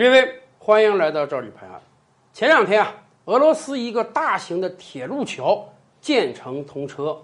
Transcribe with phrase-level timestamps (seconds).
[0.00, 1.78] 各位，欢迎来到赵李拍案。
[2.32, 2.90] 前两天啊，
[3.26, 5.62] 俄罗斯一个大型的铁路桥
[6.00, 7.14] 建成通车，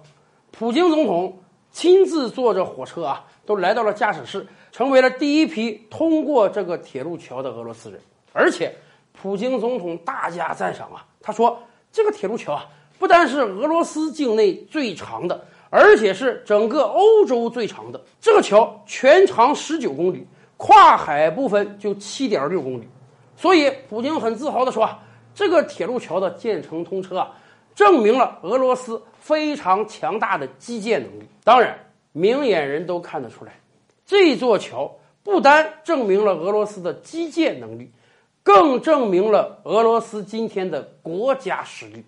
[0.50, 1.38] 普京总统
[1.72, 7.98] 亲自坐着火车啊，都来到了驾驶室，成为了第一批通过这个铁路桥的俄罗斯人。
[8.34, 8.76] 而且，
[9.14, 11.58] 普京总统大加赞赏啊，他说
[11.90, 12.66] 这个铁路桥啊，
[12.98, 17.98] 不单是俄罗斯境内最长的，而且是整个欧洲最长的。
[18.20, 20.26] 这个桥全长十九公里。
[20.56, 22.88] 跨海部分就七点六公里，
[23.36, 24.88] 所以普京很自豪地说
[25.34, 27.30] ：“这个铁路桥的建成通车啊，
[27.74, 31.78] 证明了俄罗斯非常强大的基建能力。”当然，
[32.12, 33.52] 明眼人都看得出来，
[34.06, 34.90] 这座桥
[35.22, 37.92] 不单证明了俄罗斯的基建能力，
[38.42, 42.02] 更证明了俄罗斯今天的国家实力。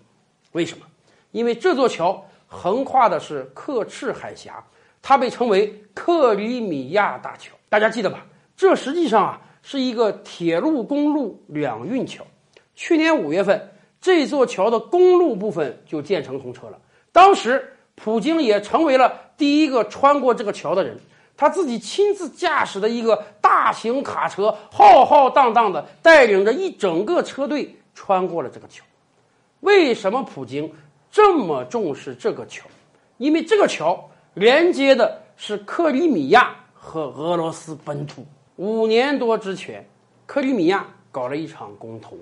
[0.53, 0.85] 为什么？
[1.31, 4.63] 因为这座桥横跨的是克赤海峡，
[5.03, 8.25] 它被称为克里米亚大桥，大家记得吧？
[8.59, 12.25] 这实际上啊是一个铁路公路两运桥。
[12.75, 13.71] 去年五月份，
[14.01, 16.77] 这座桥的公路部分就建成通车了。
[17.13, 20.99] 当时，普京也成为了第一个穿过这个桥的人。
[21.37, 28.83] 他自己亲自驾驶的一个大型卡车，浩浩荡荡的带领着一整个车队穿过了这个桥。
[29.61, 30.69] 为什么普京
[31.09, 32.65] 这么重视这个桥？
[33.19, 38.25] 因为这个桥连接的是克里米亚和俄罗斯本土。
[38.59, 39.87] 五年多之前，
[40.25, 42.17] 克里米亚搞了一场公投，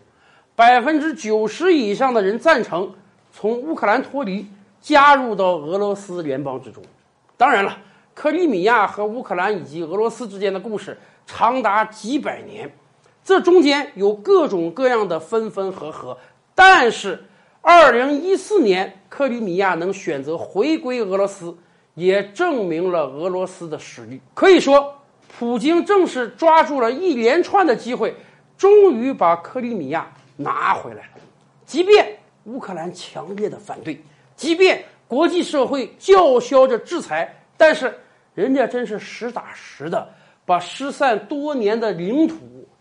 [0.55, 2.93] 百分之九十以上的人赞成
[3.33, 4.45] 从乌克兰脱离，
[4.80, 6.83] 加入到俄罗斯联邦之中。
[7.38, 7.75] 当然了，
[8.13, 12.71] 克里米亚和乌克兰以及俄罗斯之间的故事长达几百年，
[13.23, 16.15] 这中间有各种各样的分分合合。
[16.53, 17.25] 但是，
[17.61, 21.58] 二零一四年克里米亚能选择回归俄罗斯，
[21.95, 24.21] 也证明了俄罗斯的实力。
[24.35, 24.93] 可以说。
[25.38, 28.15] 普京正是抓住了一连串的机会，
[28.58, 31.11] 终于把克里米亚拿回来了。
[31.64, 34.02] 即便乌克兰强烈的反对，
[34.36, 37.93] 即便国际社会叫嚣着制裁，但是
[38.33, 40.09] 人家真是实打实的
[40.43, 42.36] 把失散多年的领土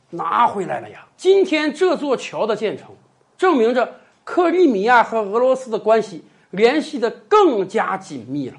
[0.08, 1.06] 拿回来了呀！
[1.16, 2.86] 今天这座桥的建成，
[3.36, 8.56] 证明着克里米亚和俄罗斯的关系联系的更加紧密了。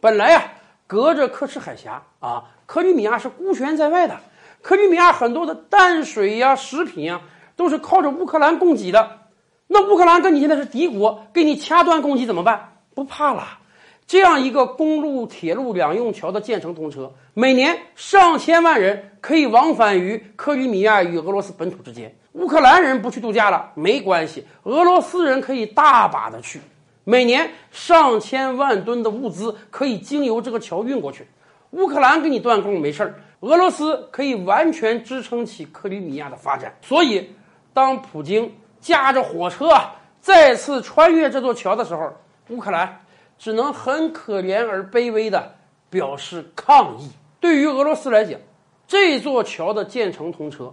[0.00, 0.49] 本来啊，
[0.90, 2.42] 隔着克赤海峡啊。
[2.66, 4.18] 克里米亚是孤悬在外的，
[4.60, 7.20] 克里米亚很多的淡水呀、食品呀，
[7.54, 9.18] 都是靠着乌克兰供给的。
[9.68, 12.72] 那乌克兰跟你现在是敌国，给你掐断供给怎么办？
[12.92, 13.58] 不怕了。
[14.04, 22.12] 这样一个公路、铁路两用桥的建成通车，每年上千万人可以往返于克里米亚与俄罗斯本土之间。
[22.32, 26.60] 乌克兰人不去度假了没关系，俄罗斯人可以大把的去。
[27.10, 31.26] 每年上千万吨的物资可以经由这个桥运过去。
[31.70, 36.72] 乌克兰给你断供没事儿，俄罗斯可以完全支撑起克里米亚的发展。
[36.82, 37.28] 所以，
[37.74, 39.70] 当普京驾着火车
[40.20, 42.12] 再次穿越这座桥的时候，
[42.50, 43.00] 乌克兰
[43.36, 45.52] 只能很可怜而卑微的
[45.90, 47.10] 表示抗议。
[47.40, 48.38] 对于俄罗斯来讲，
[48.86, 50.72] 这座桥的建成通车，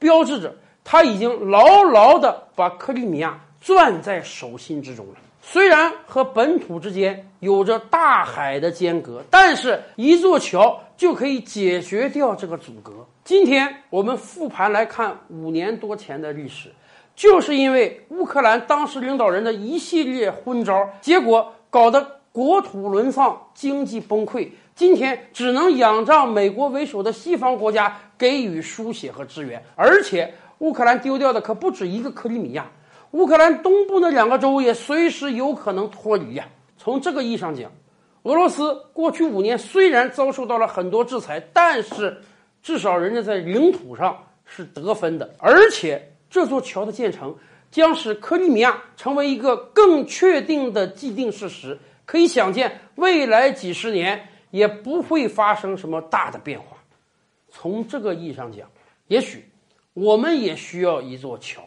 [0.00, 0.52] 标志着
[0.82, 5.14] 他已经牢牢的把克里米亚攥在手心之中了。
[5.48, 12.92] 虽然和本土之间有着大海的间隔，但是一座桥就可以解决掉这个阻隔。
[13.22, 16.72] 今天我们复盘来看五年多前的历史，
[17.14, 24.48] 就是因为乌克兰当时领导人的一系列昏招，结果搞得国土沦丧、经济崩溃。
[24.74, 32.66] 今天只能仰仗美国为首的西方国家给予输血和支援，而且乌克兰丢掉的可不止一个克里米亚。
[33.12, 36.48] 乌克兰东部那两个州也随时有可能脱离呀。
[36.76, 37.70] 从这个意义上讲，
[38.24, 42.20] 俄罗斯过去五年虽然遭受到了很多制裁，但是
[42.62, 45.34] 至少人家在领土上是得分的。
[45.38, 47.34] 而且这座桥的建成
[47.70, 51.78] 将使克里米亚成为一个更确定的既定事实。
[52.04, 56.76] 可以想见，未来几十年也不会发生什么大的变化。
[57.50, 58.68] 从这个意义上讲，
[59.08, 59.48] 也许
[59.94, 61.62] 我们也需要一座桥，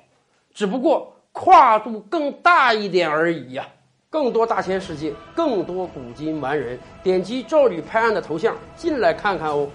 [0.53, 1.15] 只不过。
[1.31, 3.67] 跨度更大一点而已呀！
[4.11, 9.69] 更多大千世界，更多古今完人，点击赵吕拍案的头像进来看看哦。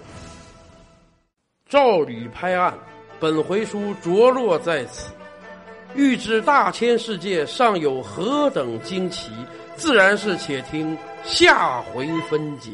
[1.69, 2.75] 赵吕拍案，
[3.21, 5.13] 本回书着落在此。
[5.95, 9.31] 欲知大千世界尚有何等惊奇，
[9.77, 12.73] 自然是且听下回分解。